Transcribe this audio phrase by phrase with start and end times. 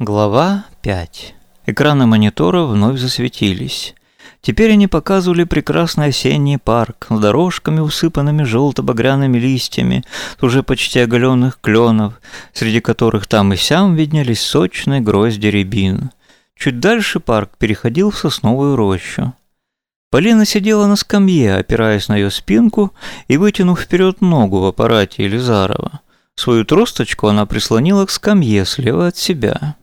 [0.00, 1.34] Глава 5.
[1.66, 3.94] Экраны монитора вновь засветились.
[4.40, 10.02] Теперь они показывали прекрасный осенний парк с дорожками, усыпанными желто-багряными листьями,
[10.42, 12.20] уже почти оголенных кленов,
[12.52, 16.10] среди которых там и сям виднелись сочные грозди рябин.
[16.56, 19.32] Чуть дальше парк переходил в сосновую рощу.
[20.10, 22.92] Полина сидела на скамье, опираясь на ее спинку
[23.28, 26.00] и вытянув вперед ногу в аппарате Елизарова.
[26.34, 29.76] Свою тросточку она прислонила к скамье слева от себя.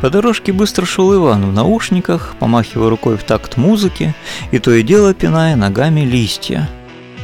[0.00, 4.14] По дорожке быстро шел Иван в наушниках, помахивая рукой в такт музыки
[4.50, 6.68] и то и дело пиная ногами листья.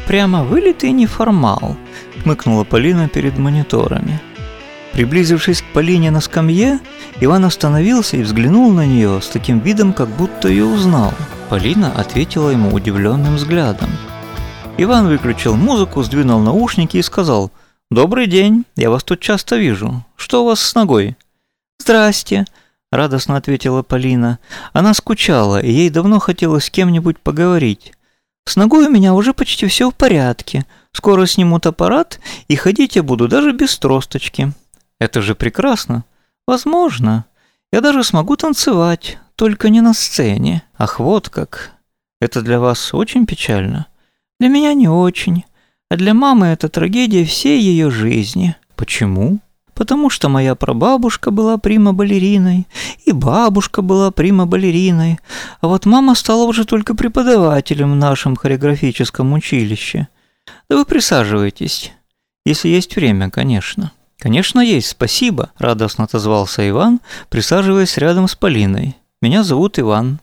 [0.07, 1.77] «Прямо вылитый неформал»,—
[2.23, 4.21] хмыкнула Полина перед мониторами.
[4.93, 6.81] Приблизившись к Полине на скамье,
[7.21, 11.13] Иван остановился и взглянул на нее с таким видом, как будто ее узнал.
[11.49, 13.91] Полина ответила ему удивленным взглядом.
[14.79, 17.53] Иван выключил музыку, сдвинул наушники и сказал
[17.91, 20.05] «Добрый день, я вас тут часто вижу.
[20.17, 21.17] Что у вас с ногой?»
[21.79, 22.45] «Здрасте»,—
[22.91, 24.39] радостно ответила Полина.
[24.73, 27.93] Она скучала, и ей давно хотелось с кем-нибудь поговорить.
[28.47, 30.65] «С ногой у меня уже почти все в порядке.
[30.93, 34.53] Скоро снимут аппарат, и ходить я буду даже без тросточки».
[34.99, 36.05] «Это же прекрасно!»
[36.47, 37.27] «Возможно.
[37.73, 40.63] Я даже смогу танцевать, только не на сцене».
[40.77, 41.73] «Ах, вот как!
[42.21, 43.87] Это для вас очень печально?»
[44.41, 45.45] «Для меня не очень.
[45.91, 48.57] А для мамы это трагедия всей ее жизни».
[48.75, 49.41] «Почему?»
[49.81, 52.67] Потому что моя прабабушка была прима-балериной,
[53.07, 55.19] и бабушка была прима-балериной,
[55.63, 60.09] а вот мама стала уже только преподавателем в нашем хореографическом училище.
[60.69, 61.93] Да вы присаживайтесь,
[62.45, 63.93] если есть время, конечно».
[64.19, 68.99] «Конечно есть, спасибо»,– радостно отозвался Иван, присаживаясь рядом с Полиной.
[69.23, 70.21] «Меня зовут Иван».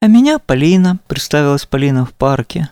[0.00, 2.70] «А меня Полина»,– представилась Полина в парке.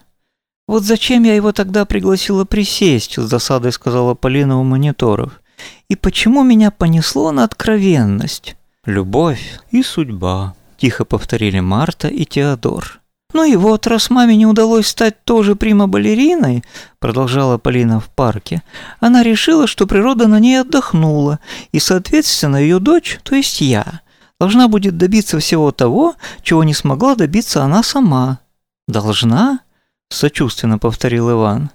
[0.68, 5.41] «Вот зачем я его тогда пригласила присесть»,– с досадой сказала Полина у мониторов.
[5.88, 8.56] И почему меня понесло на откровенность?
[8.84, 13.02] Любовь и судьба, тихо повторили Марта и Теодор.
[13.32, 16.64] «Ну и вот, раз маме не удалось стать тоже прима-балериной»,
[16.98, 18.62] продолжала Полина в парке,
[19.00, 21.38] она решила, что природа на ней отдохнула,
[21.72, 24.00] и, соответственно, ее дочь, то есть я,
[24.38, 28.40] должна будет добиться всего того, чего не смогла добиться она сама.
[28.88, 29.60] «Должна?»–
[30.10, 31.70] сочувственно повторил Иван.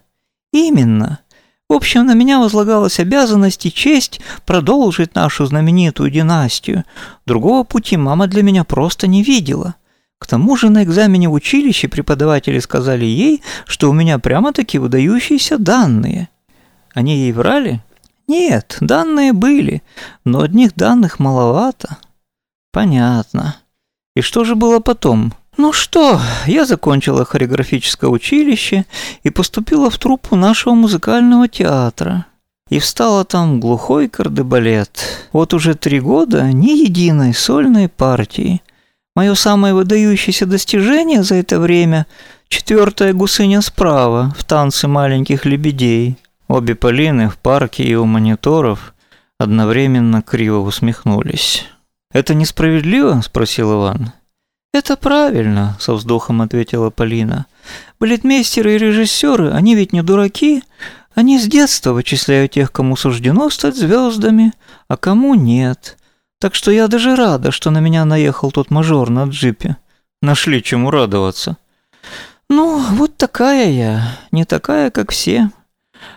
[0.51, 1.19] «Именно.
[1.69, 6.85] В общем, на меня возлагалась обязанность и честь продолжить нашу знаменитую династию.
[7.25, 9.75] Другого пути мама для меня просто не видела.
[10.19, 15.57] К тому же на экзамене в училище преподаватели сказали ей, что у меня прямо-таки выдающиеся
[15.57, 16.29] данные.
[16.93, 17.83] Они ей врали?
[18.27, 19.83] Нет, данные были,
[20.23, 21.97] но одних данных маловато.
[22.71, 23.57] Понятно.
[24.15, 25.33] И что же было потом?
[25.57, 28.85] Ну что, я закончила хореографическое училище
[29.23, 32.27] и поступила в труппу нашего музыкального театра.
[32.69, 35.27] И встала там глухой кардебалет.
[35.31, 38.61] Вот уже три года ни единой сольной партии.
[39.15, 42.05] Мое самое выдающееся достижение за это время–
[42.49, 46.17] четвертая гусыня справа в танце маленьких лебедей.
[46.47, 48.93] Обе Полины в парке и у мониторов
[49.37, 51.65] одновременно криво усмехнулись.
[52.11, 54.13] «Это несправедливо?»– спросил Иван.
[54.73, 57.45] «Это правильно»,– со вздохом ответила Полина.
[57.99, 60.63] «Балетмейстеры и режиссеры, они ведь не дураки.
[61.15, 64.53] Они с детства вычисляют тех, кому суждено стать звездами,
[64.87, 65.97] а кому нет.
[66.39, 69.77] Так что я даже рада, что на меня наехал тот мажор на джипе.
[70.21, 71.57] Нашли чему радоваться».
[72.49, 75.49] «Ну, вот такая я, не такая, как все.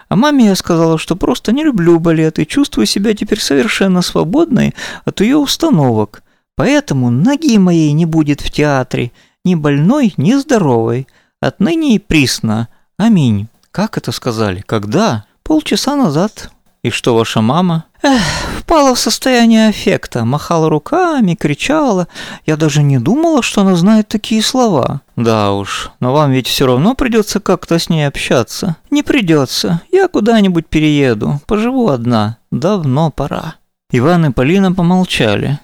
[0.09, 4.75] А маме я сказала, что просто не люблю балет и чувствую себя теперь совершенно свободной
[5.05, 6.23] от ее установок».
[6.61, 9.13] Поэтому ноги моей не будет в театре,
[9.47, 11.07] ни больной, ни здоровой.
[11.41, 12.69] Отныне и присно.
[12.99, 13.49] Аминь.
[13.71, 14.63] Как это сказали?
[14.67, 15.25] Когда?
[15.43, 16.51] Полчаса назад.
[16.83, 17.87] И что ваша мама?
[18.03, 18.21] Эх,
[18.59, 22.09] впала в состояние аффекта, махала руками, кричала.
[22.45, 25.01] Я даже не думала, что она знает такие слова.
[25.17, 28.77] Да уж, но вам ведь все равно придется как-то с ней общаться.
[28.91, 29.81] Не придется.
[29.91, 32.37] Я куда-нибудь перееду, поживу одна.
[32.51, 33.55] Давно пора.
[33.91, 35.59] Иван и Полина помолчали.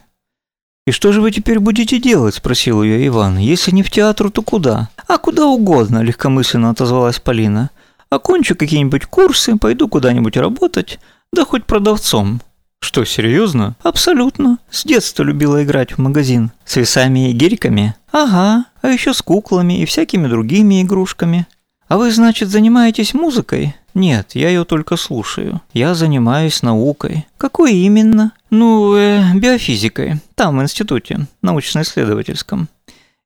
[0.86, 3.38] «И что же вы теперь будете делать?»– спросил ее Иван.
[3.38, 7.70] «Если не в театр, то куда?» «А куда угодно»,– легкомысленно отозвалась Полина.
[8.08, 11.00] «Окончу какие-нибудь курсы, пойду куда-нибудь работать,
[11.32, 12.40] да хоть продавцом».
[12.78, 14.58] «Что, серьезно?» «Абсолютно.
[14.70, 16.52] С детства любила играть в магазин.
[16.64, 21.48] С весами и гирьками?» «Ага, а еще с куклами и всякими другими игрушками».
[21.88, 25.62] «А вы, значит, занимаетесь музыкой?» «Нет, я ее только слушаю.
[25.72, 27.26] Я занимаюсь наукой».
[27.38, 30.20] «Какой именно?» «Ну, э, биофизикой.
[30.34, 32.68] Там, в институте, научно-исследовательском».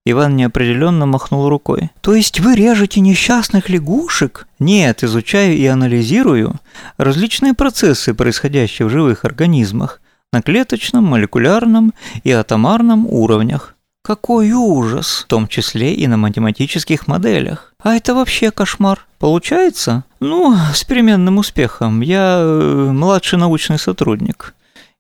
[0.04, 1.90] Иван неопределенно махнул рукой.
[2.00, 6.56] «То есть вы режете несчастных лягушек?» «Нет, изучаю и анализирую
[6.96, 10.00] различные процессы, происходящие в живых организмах.
[10.32, 11.92] на клеточном, молекулярном
[12.22, 13.74] и атомарном уровнях.
[14.02, 17.75] Какой ужас, в том числе и на математических моделях.
[17.82, 19.06] А это вообще кошмар.
[19.19, 20.05] Получается?
[20.20, 22.00] Ну, с переменным успехом.
[22.00, 24.55] Я э, младший научный сотрудник.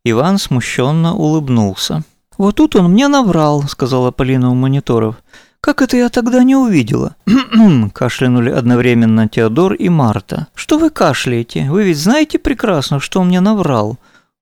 [0.04, 2.02] Иван смущенно улыбнулся.
[2.38, 5.16] «Вот тут он мне наврал»,— сказала Полина у мониторов.
[5.60, 7.16] «Как это я тогда не увидела?»
[7.92, 10.46] кашлянули одновременно Теодор и Марта.
[10.54, 11.70] «Что вы кашляете?
[11.70, 13.98] Вы ведь знаете прекрасно, что он мне наврал?»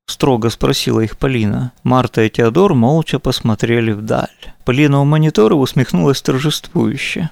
[0.09, 1.73] Строго спросила их Полина.
[1.83, 4.55] Марта и Теодор молча посмотрели вдаль.
[4.65, 7.29] Полина у монитора усмехнулась торжествующе.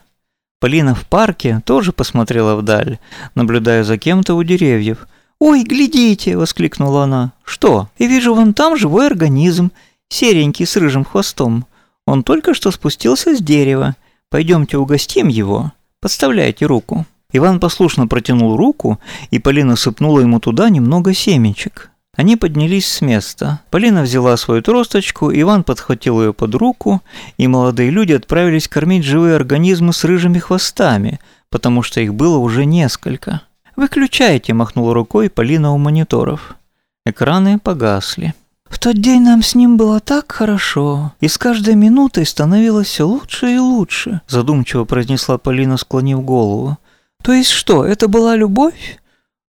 [0.61, 2.99] Полина в парке тоже посмотрела вдаль,
[3.35, 5.09] наблюдая за кем-то у деревьев.
[5.39, 7.33] «Ой, глядите!»– воскликнула она.
[7.45, 7.89] «Что?
[7.99, 9.73] Я вижу вон там живой организм,
[10.11, 11.65] серенький с рыжим хвостом.
[12.07, 13.97] Он только что спустился с дерева.
[14.29, 15.73] Пойдемте угостим его.
[16.01, 17.07] Подставляйте руку».
[17.33, 19.01] Иван послушно протянул руку,
[19.31, 21.91] и Полина сыпнула ему туда немного семечек.
[22.17, 23.61] Они поднялись с места.
[23.71, 27.03] Полина взяла свою тросточку, Иван подхватил ее под руку,
[27.37, 31.21] и молодые люди отправились кормить живые организмы с рыжими хвостами,
[31.51, 33.43] потому что их было уже несколько.
[33.77, 36.57] «Выключайте»,– махнула рукой Полина у мониторов.
[37.05, 38.35] Экраны погасли.
[38.65, 43.07] «В тот день нам с ним было так хорошо, и с каждой минутой становилось все
[43.07, 46.79] лучше и лучше»,– задумчиво произнесла Полина, склонив голову.
[47.23, 48.99] «То есть что, это была любовь?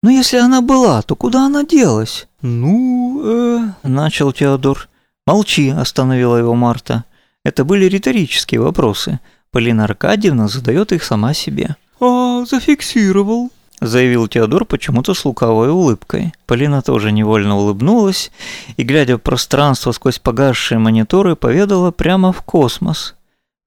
[0.03, 4.87] Но если она была, то куда она делась?» «Ну, э...»– начал Теодор.
[5.25, 7.03] «Молчи»,– остановила его Марта.
[7.43, 9.19] Это были риторические вопросы.
[9.51, 11.77] Полина Аркадьевна задает их сама себе.
[11.99, 13.51] «А, зафиксировал»,–
[13.81, 16.33] заявил Теодор почему-то с лукавой улыбкой.
[16.45, 18.31] Полина тоже невольно улыбнулась
[18.75, 23.15] и, глядя в пространство сквозь погасшие мониторы, поведала прямо в космос.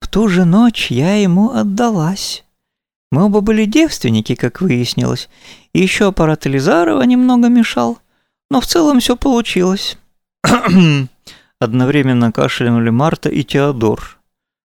[0.00, 2.44] «В ту же ночь я ему отдалась».
[3.10, 5.28] Мы оба были девственники, как выяснилось,
[5.72, 7.98] и еще аппарат Элизарова немного мешал,
[8.50, 9.98] но в целом все получилось.
[11.60, 14.18] Одновременно кашлянули Марта и Теодор.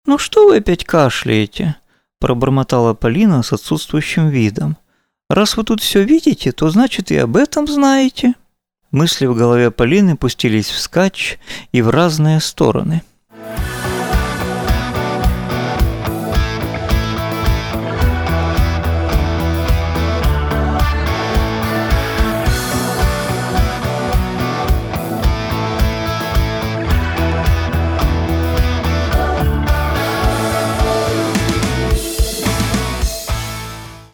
[0.06, 1.76] «Ну что вы опять кашляете?»–
[2.20, 4.78] пробормотала Полина с отсутствующим видом.
[5.30, 8.34] «Раз вы тут все видите, то значит и об этом знаете».
[8.90, 11.40] Мысли в голове Полины пустились вскачь
[11.72, 13.04] и в разные стороны–